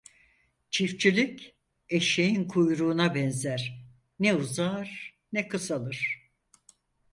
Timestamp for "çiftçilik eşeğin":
0.71-2.47